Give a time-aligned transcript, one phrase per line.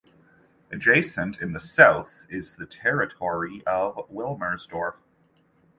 [0.71, 4.95] Adjacent in the south is the territory of Wilmersdorf.